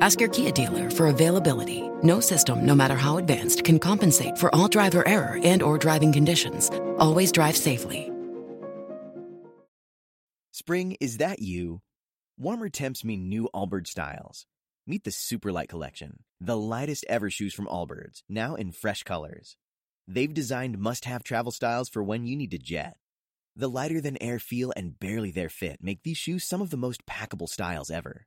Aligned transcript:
Ask 0.00 0.20
your 0.20 0.30
Kia 0.30 0.50
dealer 0.50 0.90
for 0.90 1.08
availability. 1.08 1.90
No 2.02 2.20
system, 2.20 2.64
no 2.64 2.74
matter 2.74 2.96
how 2.96 3.18
advanced, 3.18 3.64
can 3.64 3.78
compensate 3.78 4.38
for 4.38 4.54
all 4.54 4.68
driver 4.68 5.06
error 5.06 5.38
and 5.42 5.62
or 5.62 5.78
driving 5.78 6.12
conditions. 6.12 6.70
Always 6.98 7.32
drive 7.32 7.56
safely. 7.56 8.10
Spring, 10.52 10.96
is 11.00 11.18
that 11.18 11.38
you? 11.38 11.80
Warmer 12.38 12.68
temps 12.68 13.04
mean 13.04 13.28
new 13.28 13.48
Allbirds 13.54 13.88
styles. 13.88 14.46
Meet 14.86 15.04
the 15.04 15.10
Superlight 15.10 15.68
Collection, 15.68 16.24
the 16.40 16.56
lightest 16.56 17.04
ever 17.08 17.30
shoes 17.30 17.54
from 17.54 17.66
Allbirds, 17.66 18.22
now 18.28 18.54
in 18.54 18.72
fresh 18.72 19.02
colors. 19.02 19.56
They've 20.08 20.32
designed 20.32 20.78
must-have 20.78 21.22
travel 21.22 21.52
styles 21.52 21.88
for 21.88 22.02
when 22.02 22.26
you 22.26 22.36
need 22.36 22.50
to 22.50 22.58
jet. 22.58 22.96
The 23.54 23.68
lighter 23.68 24.00
than 24.00 24.20
air 24.22 24.38
feel 24.38 24.72
and 24.76 24.98
barely 24.98 25.30
there 25.30 25.48
fit 25.48 25.78
make 25.82 26.02
these 26.02 26.16
shoes 26.16 26.44
some 26.44 26.60
of 26.60 26.70
the 26.70 26.76
most 26.76 27.06
packable 27.06 27.48
styles 27.48 27.90
ever. 27.90 28.26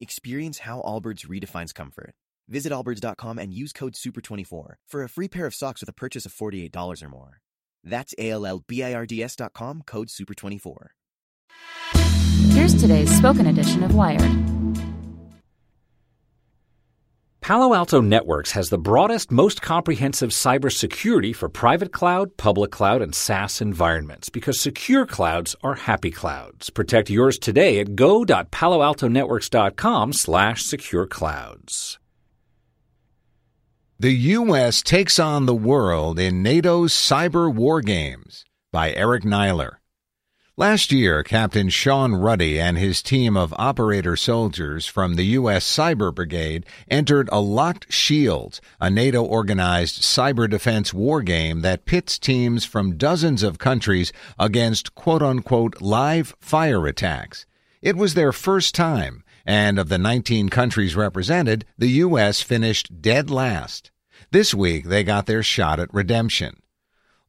Experience 0.00 0.60
how 0.60 0.80
Allbirds 0.82 1.26
redefines 1.26 1.74
comfort. 1.74 2.14
Visit 2.48 2.72
allbirds.com 2.72 3.38
and 3.38 3.52
use 3.52 3.72
code 3.72 3.94
SUPER24 3.94 4.74
for 4.86 5.02
a 5.02 5.08
free 5.08 5.28
pair 5.28 5.46
of 5.46 5.54
socks 5.54 5.80
with 5.80 5.88
a 5.88 5.92
purchase 5.92 6.24
of 6.24 6.32
$48 6.32 7.02
or 7.02 7.08
more. 7.08 7.40
That's 7.82 8.14
A 8.16 8.30
L 8.30 8.46
L 8.46 8.64
B 8.66 8.82
I 8.82 8.94
R 8.94 9.06
D 9.06 9.22
S.com, 9.22 9.82
code 9.86 10.08
SUPER24. 10.08 10.86
Here's 12.50 12.80
today's 12.80 13.14
spoken 13.16 13.46
edition 13.46 13.82
of 13.82 13.94
Wired. 13.94 14.22
Palo 17.48 17.72
Alto 17.72 18.02
Networks 18.02 18.52
has 18.52 18.68
the 18.68 18.76
broadest, 18.76 19.30
most 19.30 19.62
comprehensive 19.62 20.32
cybersecurity 20.32 21.34
for 21.34 21.48
private 21.48 21.92
cloud, 21.92 22.36
public 22.36 22.70
cloud, 22.70 23.00
and 23.00 23.14
SaaS 23.14 23.62
environments 23.62 24.28
because 24.28 24.60
secure 24.60 25.06
clouds 25.06 25.56
are 25.62 25.76
happy 25.76 26.10
clouds. 26.10 26.68
Protect 26.68 27.08
yours 27.08 27.38
today 27.38 27.80
at 27.80 27.96
go.paloaltonetworks.com 27.96 30.12
slash 30.12 30.62
secure 30.62 31.06
clouds. 31.06 31.98
The 33.98 34.12
U.S. 34.12 34.82
takes 34.82 35.18
on 35.18 35.46
the 35.46 35.54
world 35.54 36.18
in 36.18 36.42
NATO's 36.42 36.92
cyber 36.92 37.50
war 37.50 37.80
games 37.80 38.44
by 38.72 38.92
Eric 38.92 39.22
Niiler. 39.22 39.77
Last 40.58 40.90
year, 40.90 41.22
Captain 41.22 41.68
Sean 41.68 42.16
Ruddy 42.16 42.58
and 42.58 42.76
his 42.76 43.00
team 43.00 43.36
of 43.36 43.54
operator 43.56 44.16
soldiers 44.16 44.86
from 44.86 45.14
the 45.14 45.26
U.S. 45.38 45.64
Cyber 45.64 46.12
Brigade 46.12 46.66
entered 46.90 47.28
a 47.30 47.40
Locked 47.40 47.92
Shields, 47.92 48.60
a 48.80 48.90
NATO 48.90 49.22
organized 49.22 50.02
cyber 50.02 50.50
defense 50.50 50.92
war 50.92 51.22
game 51.22 51.60
that 51.60 51.84
pits 51.84 52.18
teams 52.18 52.64
from 52.64 52.96
dozens 52.96 53.44
of 53.44 53.60
countries 53.60 54.12
against 54.36 54.96
quote 54.96 55.22
unquote 55.22 55.80
live 55.80 56.34
fire 56.40 56.88
attacks. 56.88 57.46
It 57.80 57.94
was 57.94 58.14
their 58.14 58.32
first 58.32 58.74
time, 58.74 59.22
and 59.46 59.78
of 59.78 59.88
the 59.88 59.96
19 59.96 60.48
countries 60.48 60.96
represented, 60.96 61.66
the 61.78 62.02
U.S. 62.02 62.42
finished 62.42 63.00
dead 63.00 63.30
last. 63.30 63.92
This 64.32 64.52
week, 64.52 64.86
they 64.86 65.04
got 65.04 65.26
their 65.26 65.44
shot 65.44 65.78
at 65.78 65.94
redemption. 65.94 66.56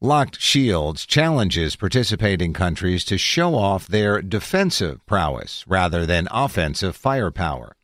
Locked 0.02 0.40
Shields 0.40 1.06
challenges 1.06 1.76
participating 1.76 2.54
countries 2.54 3.04
to 3.04 3.18
show 3.18 3.54
off 3.54 3.86
their 3.86 4.22
defensive 4.22 5.06
prowess 5.06 5.66
rather 5.68 6.06
than 6.06 6.30
offensive 6.32 6.96
firepower. 6.96 7.76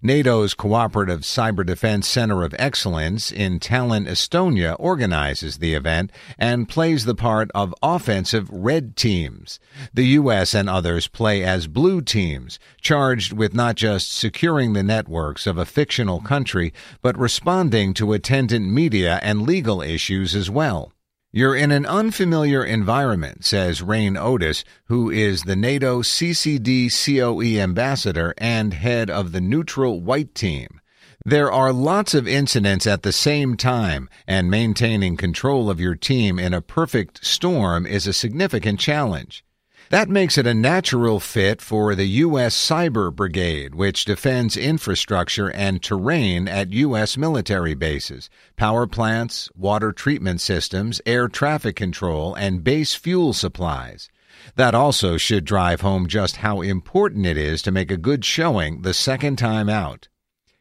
NATO's 0.00 0.54
Cooperative 0.54 1.22
Cyber 1.22 1.66
Defense 1.66 2.06
Center 2.06 2.44
of 2.44 2.54
Excellence 2.56 3.32
in 3.32 3.58
Tallinn, 3.58 4.06
Estonia 4.06 4.76
organizes 4.78 5.58
the 5.58 5.74
event 5.74 6.12
and 6.38 6.68
plays 6.68 7.04
the 7.04 7.16
part 7.16 7.50
of 7.52 7.74
offensive 7.82 8.48
red 8.48 8.94
teams. 8.94 9.58
The 9.92 10.06
U.S. 10.20 10.54
and 10.54 10.70
others 10.70 11.08
play 11.08 11.42
as 11.42 11.66
blue 11.66 12.00
teams, 12.00 12.60
charged 12.80 13.32
with 13.32 13.54
not 13.54 13.74
just 13.74 14.12
securing 14.12 14.72
the 14.74 14.84
networks 14.84 15.48
of 15.48 15.58
a 15.58 15.66
fictional 15.66 16.20
country, 16.20 16.72
but 17.02 17.18
responding 17.18 17.92
to 17.94 18.12
attendant 18.12 18.70
media 18.70 19.18
and 19.20 19.42
legal 19.42 19.82
issues 19.82 20.36
as 20.36 20.48
well. 20.48 20.92
You're 21.36 21.54
in 21.54 21.70
an 21.70 21.84
unfamiliar 21.84 22.64
environment, 22.64 23.44
says 23.44 23.82
Rain 23.82 24.14
Ottis, 24.14 24.64
who 24.86 25.10
is 25.10 25.42
the 25.42 25.54
NATO 25.54 26.00
CCD 26.00 26.88
COE 26.88 27.60
ambassador 27.60 28.32
and 28.38 28.72
head 28.72 29.10
of 29.10 29.32
the 29.32 29.42
neutral 29.42 30.00
white 30.00 30.34
team. 30.34 30.80
There 31.26 31.52
are 31.52 31.74
lots 31.74 32.14
of 32.14 32.26
incidents 32.26 32.86
at 32.86 33.02
the 33.02 33.12
same 33.12 33.54
time, 33.58 34.08
and 34.26 34.50
maintaining 34.50 35.18
control 35.18 35.68
of 35.68 35.78
your 35.78 35.94
team 35.94 36.38
in 36.38 36.54
a 36.54 36.62
perfect 36.62 37.22
storm 37.22 37.84
is 37.84 38.06
a 38.06 38.14
significant 38.14 38.80
challenge. 38.80 39.44
That 39.88 40.08
makes 40.08 40.36
it 40.36 40.48
a 40.48 40.54
natural 40.54 41.20
fit 41.20 41.62
for 41.62 41.94
the 41.94 42.06
U.S. 42.26 42.56
Cyber 42.56 43.14
Brigade, 43.14 43.76
which 43.76 44.04
defends 44.04 44.56
infrastructure 44.56 45.48
and 45.52 45.80
terrain 45.80 46.48
at 46.48 46.72
U.S. 46.72 47.16
military 47.16 47.74
bases, 47.74 48.28
power 48.56 48.88
plants, 48.88 49.48
water 49.54 49.92
treatment 49.92 50.40
systems, 50.40 51.00
air 51.06 51.28
traffic 51.28 51.76
control, 51.76 52.34
and 52.34 52.64
base 52.64 52.96
fuel 52.96 53.32
supplies. 53.32 54.08
That 54.56 54.74
also 54.74 55.18
should 55.18 55.44
drive 55.44 55.82
home 55.82 56.08
just 56.08 56.36
how 56.36 56.62
important 56.62 57.24
it 57.24 57.36
is 57.36 57.62
to 57.62 57.70
make 57.70 57.92
a 57.92 57.96
good 57.96 58.24
showing 58.24 58.82
the 58.82 58.92
second 58.92 59.36
time 59.36 59.68
out. 59.68 60.08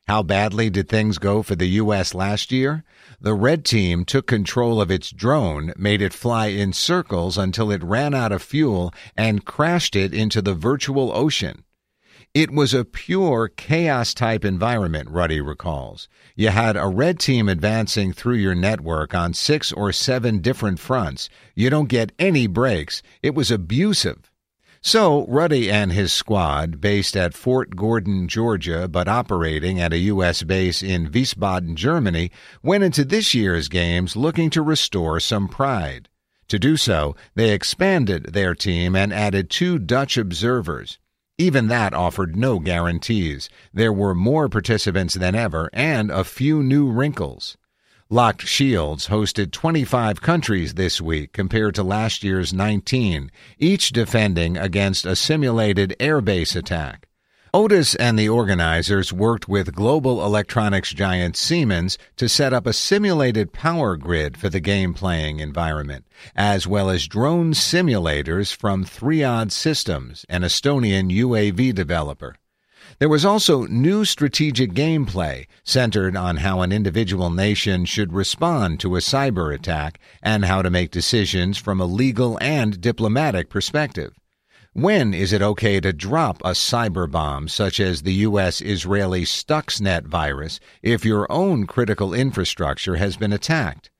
How 0.08 0.22
badly 0.22 0.70
did 0.70 0.88
things 0.88 1.18
go 1.18 1.42
for 1.42 1.56
the 1.56 1.80
U.S. 1.82 2.14
last 2.14 2.52
year? 2.52 2.84
The 3.20 3.34
red 3.34 3.66
team 3.66 4.06
took 4.06 4.28
control 4.28 4.80
of 4.80 4.92
its 4.92 5.10
drone, 5.10 5.74
made 5.78 6.00
it 6.00 6.14
fly 6.14 6.48
in 6.48 6.74
circles 6.74 7.40
until 7.40 7.72
it 7.72 7.84
ran 7.84 8.14
out 8.14 8.32
of 8.32 8.44
fuel, 8.44 8.94
and 9.18 9.46
crashed 9.46 9.96
it 9.96 10.14
into 10.14 10.44
the 10.44 10.54
virtual 10.54 11.12
ocean. 11.12 11.64
It 12.36 12.52
was 12.52 12.72
a 12.72 12.86
pure 12.86 13.48
chaos 13.48 14.14
type 14.14 14.46
environment, 14.46 15.10
Ruddy 15.10 15.42
recalls. 15.42 16.08
You 16.36 16.50
had 16.50 16.78
a 16.78 16.88
red 16.88 17.18
team 17.18 17.50
advancing 17.50 18.14
through 18.14 18.36
your 18.36 18.54
network 18.54 19.16
on 19.16 19.34
six 19.34 19.72
or 19.72 19.92
seven 19.92 20.40
different 20.40 20.78
fronts. 20.78 21.30
You 21.56 21.72
don't 21.72 21.90
get 21.90 22.12
any 22.20 22.46
breaks. 22.46 23.02
It 23.24 23.34
was 23.34 23.50
abusive. 23.50 24.30
So, 24.88 25.26
Ruddy 25.26 25.72
and 25.72 25.92
his 25.92 26.14
squad, 26.14 26.80
based 26.80 27.18
at 27.18 27.34
Fort 27.34 27.76
Gordon, 27.76 28.28
Georgia, 28.28 28.88
but 28.88 29.08
operating 29.08 29.80
at 29.80 29.94
a 29.94 29.98
U.S. 30.14 30.44
base 30.44 30.84
in 30.84 31.10
Wiesbaden, 31.10 31.74
Germany, 31.74 32.30
went 32.62 32.84
into 32.84 33.04
this 33.04 33.34
year's 33.34 33.68
games 33.68 34.16
looking 34.16 34.52
to 34.52 34.62
restore 34.62 35.20
some 35.20 35.48
pride. 35.48 36.08
To 36.50 36.60
do 36.60 36.78
so, 36.78 37.16
they 37.34 37.50
expanded 37.50 38.26
their 38.26 38.54
team 38.54 38.96
and 38.96 39.12
added 39.12 39.50
two 39.50 39.80
Dutch 39.80 40.20
observers. 40.20 41.00
Even 41.40 41.68
that 41.68 41.96
offered 41.96 42.36
no 42.36 42.60
guarantees. 42.60 43.50
There 43.74 43.92
were 43.92 44.14
more 44.14 44.50
participants 44.50 45.16
than 45.16 45.34
ever 45.34 45.68
and 45.74 46.12
a 46.12 46.24
few 46.24 46.62
new 46.62 46.92
wrinkles. 46.92 47.58
Locked 48.12 48.46
Shields 48.46 49.08
hosted 49.08 49.52
25 49.52 50.22
countries 50.22 50.76
this 50.76 51.02
week 51.02 51.34
compared 51.34 51.74
to 51.74 51.82
last 51.82 52.24
year's 52.24 52.54
19, 52.54 53.32
each 53.58 53.90
defending 53.90 54.58
against 54.58 55.08
a 55.08 55.16
simulated 55.16 55.96
airbase 56.00 56.56
attack. 56.56 57.08
Ottis 57.52 57.96
and 58.00 58.20
the 58.20 58.30
organizers 58.30 59.12
worked 59.12 59.50
with 59.50 59.74
global 59.74 60.24
electronics 60.24 60.94
giant 60.94 61.36
Siemens 61.36 61.98
to 62.18 62.30
set 62.30 62.54
up 62.54 62.68
a 62.68 62.74
simulated 62.74 63.52
power 63.52 63.98
grid 63.98 64.38
for 64.38 64.50
the 64.50 64.60
game 64.60 64.94
playing 64.94 65.40
environment, 65.40 66.06
as 66.36 66.68
well 66.68 66.92
as 66.92 67.08
drone 67.08 67.54
simulators 67.54 68.56
from 68.56 68.84
Threod 68.84 69.52
Systems, 69.52 70.28
an 70.30 70.44
Estonian 70.44 71.12
UAV 71.12 71.74
developer. 71.74 72.36
There 72.98 73.10
was 73.10 73.26
also 73.26 73.66
new 73.66 74.06
strategic 74.06 74.72
gameplay 74.72 75.48
centered 75.66 76.16
on 76.16 76.38
how 76.38 76.62
an 76.62 76.72
individual 76.72 77.30
nation 77.30 77.84
should 77.84 78.14
respond 78.14 78.80
to 78.80 78.96
a 78.96 79.00
cyber 79.00 79.54
attack 79.54 80.00
and 80.24 80.46
how 80.46 80.62
to 80.62 80.70
make 80.70 80.92
decisions 80.92 81.58
from 81.58 81.82
a 81.82 81.86
legal 81.86 82.38
and 82.40 82.80
diplomatic 82.80 83.50
perspective. 83.50 84.14
When 84.72 85.14
is 85.14 85.34
it 85.34 85.42
okay 85.42 85.82
to 85.82 85.92
drop 85.92 86.42
a 86.46 86.52
cyber 86.52 87.12
bomb 87.12 87.50
such 87.50 87.82
as 87.82 88.02
the 88.04 88.14
U.S. 88.30 88.62
Israeli 88.62 89.24
Stuxnet 89.24 90.06
virus 90.06 90.62
if 90.82 91.04
your 91.04 91.30
own 91.30 91.68
critical 91.68 92.14
infrastructure 92.14 92.96
has 92.96 93.18
been 93.18 93.34
attacked? 93.34 93.92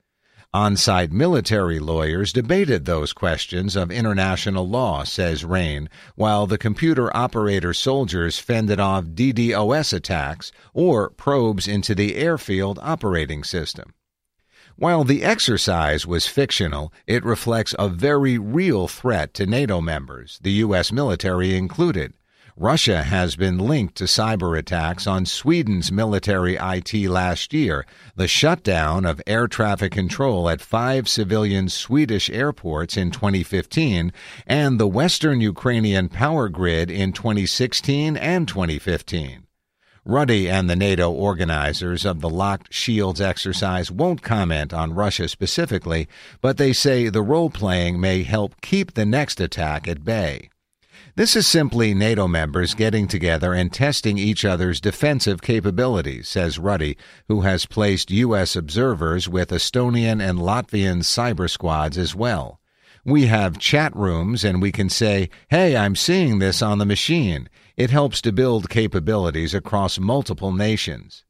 On 0.56 0.78
site 0.78 1.12
military 1.12 1.80
lawyers 1.80 2.32
debated 2.32 2.86
those 2.86 3.12
questions 3.12 3.76
of 3.76 3.92
international 3.92 4.66
law, 4.66 5.04
says 5.04 5.44
Rain, 5.44 5.90
while 6.16 6.48
the 6.48 6.58
computer 6.58 7.14
operator 7.14 7.74
soldiers 7.74 8.40
fended 8.40 8.80
off 8.80 9.04
DDoS 9.04 9.92
attacks 9.92 10.54
or 10.74 11.10
probes 11.10 11.68
into 11.68 11.94
the 11.94 12.16
airfield 12.16 12.80
operating 12.82 13.44
system. 13.44 13.94
While 14.78 15.04
the 15.04 15.26
exercise 15.26 16.08
was 16.08 16.26
fictional, 16.26 16.94
it 17.06 17.26
reflects 17.26 17.76
a 17.78 17.90
very 17.90 18.38
real 18.38 18.88
threat 18.88 19.34
to 19.34 19.46
NATO 19.46 19.82
members, 19.82 20.40
the 20.42 20.54
U.S. 20.64 20.90
military 20.90 21.54
included. 21.58 22.14
Russia 22.58 23.04
has 23.04 23.36
been 23.36 23.58
linked 23.58 23.96
to 23.96 24.06
cyber 24.06 24.58
attacks 24.58 25.06
on 25.06 25.26
Sweden's 25.26 25.92
military 25.92 26.56
IT 26.56 26.94
last 27.10 27.54
year, 27.54 27.86
the 28.16 28.30
shutdown 28.30 29.04
of 29.04 29.22
air 29.28 29.46
traffic 29.46 29.92
control 29.92 30.48
at 30.50 30.62
five 30.62 31.10
civilian 31.10 31.68
Swedish 31.68 32.30
airports 32.30 32.96
in 32.96 33.12
2015, 33.12 34.14
and 34.48 34.80
the 34.80 34.88
western 34.88 35.42
Ukrainian 35.42 36.08
power 36.08 36.48
grid 36.48 36.90
in 36.90 37.12
2016 37.12 38.16
and 38.16 38.48
2015. 38.48 39.44
Ruddy 40.06 40.50
and 40.50 40.70
the 40.70 40.78
NATO 40.78 41.12
organizers 41.12 42.06
of 42.06 42.22
the 42.22 42.30
Locked 42.30 42.74
Shields 42.74 43.20
exercise 43.20 43.92
won't 43.92 44.22
comment 44.22 44.74
on 44.74 44.94
Russia 44.94 45.28
specifically, 45.28 46.08
but 46.40 46.56
they 46.56 46.72
say 46.72 47.10
the 47.10 47.22
role 47.22 47.50
playing 47.50 48.00
may 48.00 48.24
help 48.24 48.62
keep 48.62 48.94
the 48.94 49.06
next 49.06 49.42
attack 49.42 49.90
at 49.90 50.06
bay. 50.06 50.50
This 51.18 51.38
is 51.38 51.48
simply 51.48 51.94
NATO 51.94 52.28
members 52.28 52.74
getting 52.74 53.08
together 53.08 53.54
and 53.54 53.72
testing 53.72 54.18
each 54.18 54.44
other's 54.44 54.82
defensive 54.82 55.42
capabilities, 55.42 56.28
says 56.28 56.60
Ruddy, 56.60 56.98
who 57.30 57.40
has 57.40 57.66
placed 57.66 58.12
U.S. 58.12 58.58
observers 58.58 59.30
with 59.30 59.50
Estonian 59.50 60.22
and 60.22 60.40
Latvian 60.40 61.04
cyber 61.04 61.50
squads 61.50 61.98
as 61.98 62.14
well. 62.14 62.60
We 63.06 63.28
have 63.28 63.60
chat 63.60 63.96
rooms 63.96 64.44
and 64.44 64.62
we 64.62 64.74
can 64.74 64.90
say, 64.90 65.30
hey, 65.50 65.78
I'm 65.78 65.96
seeing 65.96 66.40
this 66.40 66.62
on 66.62 66.80
the 66.80 66.86
machine. 66.86 67.48
It 67.78 67.92
helps 67.92 68.20
to 68.24 68.34
build 68.34 68.70
capabilities 68.70 69.54
across 69.54 69.98
multiple 69.98 70.52
nations. 70.52 71.24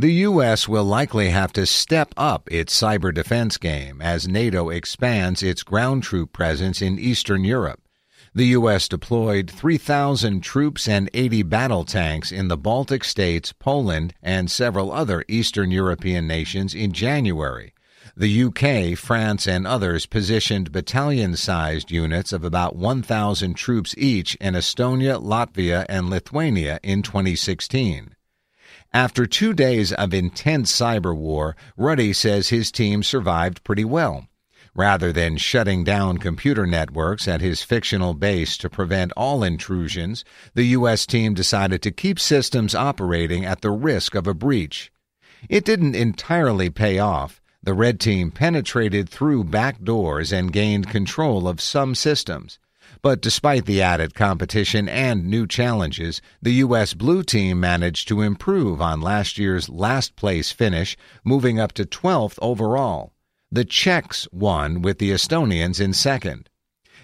The 0.00 0.14
U.S. 0.14 0.66
will 0.66 0.84
likely 0.84 1.28
have 1.28 1.52
to 1.52 1.64
step 1.64 2.12
up 2.16 2.48
its 2.50 2.76
cyber 2.76 3.14
defense 3.14 3.56
game 3.56 4.02
as 4.02 4.26
NATO 4.26 4.68
expands 4.68 5.44
its 5.44 5.62
ground 5.62 6.02
troop 6.02 6.32
presence 6.32 6.82
in 6.82 6.98
Eastern 6.98 7.44
Europe. 7.44 7.80
The 8.34 8.46
U.S. 8.46 8.88
deployed 8.88 9.50
3,000 9.50 10.40
troops 10.42 10.86
and 10.86 11.08
80 11.14 11.42
battle 11.44 11.84
tanks 11.84 12.30
in 12.30 12.48
the 12.48 12.56
Baltic 12.56 13.04
states, 13.04 13.52
Poland, 13.52 14.14
and 14.22 14.50
several 14.50 14.92
other 14.92 15.24
Eastern 15.28 15.70
European 15.70 16.26
nations 16.26 16.74
in 16.74 16.92
January. 16.92 17.72
The 18.16 18.44
UK, 18.44 18.98
France, 18.98 19.46
and 19.46 19.66
others 19.66 20.06
positioned 20.06 20.72
battalion 20.72 21.36
sized 21.36 21.90
units 21.90 22.32
of 22.32 22.44
about 22.44 22.74
1,000 22.74 23.54
troops 23.54 23.94
each 23.96 24.34
in 24.36 24.54
Estonia, 24.54 25.22
Latvia, 25.22 25.86
and 25.88 26.10
Lithuania 26.10 26.80
in 26.82 27.02
2016. 27.02 28.14
After 28.92 29.26
two 29.26 29.52
days 29.52 29.92
of 29.92 30.12
intense 30.12 30.72
cyber 30.72 31.14
war, 31.14 31.56
Ruddy 31.76 32.12
says 32.12 32.48
his 32.48 32.72
team 32.72 33.02
survived 33.02 33.62
pretty 33.62 33.84
well. 33.84 34.26
Rather 34.78 35.12
than 35.12 35.36
shutting 35.36 35.82
down 35.82 36.18
computer 36.18 36.64
networks 36.64 37.26
at 37.26 37.40
his 37.40 37.64
fictional 37.64 38.14
base 38.14 38.56
to 38.56 38.70
prevent 38.70 39.10
all 39.16 39.42
intrusions, 39.42 40.24
the 40.54 40.66
U.S. 40.78 41.04
team 41.04 41.34
decided 41.34 41.82
to 41.82 41.90
keep 41.90 42.20
systems 42.20 42.76
operating 42.76 43.44
at 43.44 43.60
the 43.60 43.72
risk 43.72 44.14
of 44.14 44.28
a 44.28 44.34
breach. 44.34 44.92
It 45.48 45.64
didn't 45.64 45.96
entirely 45.96 46.70
pay 46.70 47.00
off, 47.00 47.42
the 47.60 47.74
red 47.74 47.98
team 47.98 48.30
penetrated 48.30 49.08
through 49.08 49.42
back 49.42 49.82
doors 49.82 50.30
and 50.30 50.52
gained 50.52 50.88
control 50.88 51.48
of 51.48 51.60
some 51.60 51.96
systems. 51.96 52.60
But 53.02 53.20
despite 53.20 53.66
the 53.66 53.82
added 53.82 54.14
competition 54.14 54.88
and 54.88 55.26
new 55.26 55.48
challenges, 55.48 56.22
the 56.40 56.52
U.S. 56.52 56.94
blue 56.94 57.24
team 57.24 57.58
managed 57.58 58.06
to 58.06 58.22
improve 58.22 58.80
on 58.80 59.00
last 59.00 59.38
year's 59.38 59.68
last 59.68 60.14
place 60.14 60.52
finish, 60.52 60.96
moving 61.24 61.58
up 61.58 61.72
to 61.72 61.84
12th 61.84 62.38
overall. 62.40 63.12
The 63.50 63.64
Czechs 63.64 64.28
won 64.30 64.82
with 64.82 64.98
the 64.98 65.10
Estonians 65.10 65.80
in 65.80 65.94
second. 65.94 66.50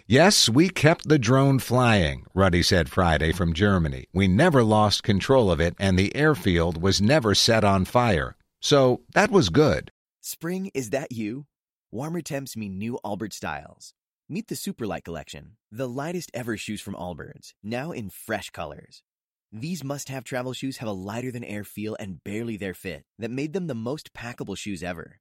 Yes, 0.06 0.46
we 0.46 0.68
kept 0.68 1.08
the 1.08 1.18
drone 1.18 1.58
flying, 1.58 2.26
Ruddy 2.34 2.62
said 2.62 2.90
Friday 2.90 3.32
from 3.32 3.54
Germany. 3.54 4.08
We 4.12 4.28
never 4.28 4.62
lost 4.62 5.02
control 5.02 5.50
of 5.50 5.58
it, 5.58 5.74
and 5.78 5.98
the 5.98 6.14
airfield 6.14 6.82
was 6.82 7.00
never 7.00 7.34
set 7.34 7.64
on 7.64 7.86
fire. 7.86 8.36
So 8.60 9.00
that 9.14 9.30
was 9.30 9.48
good. 9.48 9.90
Spring, 10.20 10.70
is 10.74 10.90
that 10.90 11.12
you? 11.12 11.46
Warmer 11.90 12.20
temps 12.20 12.58
mean 12.58 12.76
new 12.78 12.98
Allbirds 13.02 13.32
styles. 13.32 13.94
Meet 14.28 14.48
the 14.48 14.54
Superlight 14.54 15.04
Collection, 15.04 15.56
the 15.72 15.88
lightest 15.88 16.30
ever 16.34 16.58
shoes 16.58 16.82
from 16.82 16.94
Allbirds, 16.94 17.54
now 17.62 17.90
in 17.90 18.10
fresh 18.10 18.50
colors. 18.50 19.02
These 19.50 19.82
must 19.82 20.10
have 20.10 20.24
travel 20.24 20.52
shoes 20.52 20.76
have 20.76 20.88
a 20.90 20.92
lighter 20.92 21.30
than 21.30 21.44
air 21.44 21.64
feel 21.64 21.96
and 21.98 22.22
barely 22.22 22.58
there 22.58 22.74
fit 22.74 23.04
that 23.18 23.30
made 23.30 23.54
them 23.54 23.66
the 23.66 23.74
most 23.74 24.12
packable 24.12 24.58
shoes 24.58 24.82
ever. 24.82 25.20